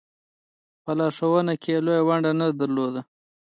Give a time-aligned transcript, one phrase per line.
[0.83, 3.01] په لارښوونه کې یې لویه ونډه نه درلوده.